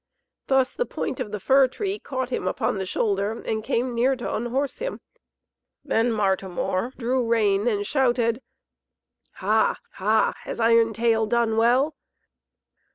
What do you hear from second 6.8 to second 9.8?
drew rein and shouted: "Ha!